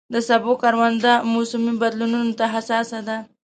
[0.13, 3.17] د سبو کرونده موسمي بدلونونو ته حساسه ده.